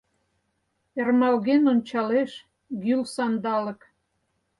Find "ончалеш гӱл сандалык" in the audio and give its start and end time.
1.73-3.81